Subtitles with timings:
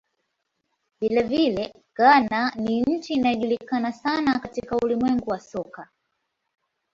[1.01, 5.89] Vilevile, Ghana ni nchi inayojulikana sana katika ulimwengu wa soka.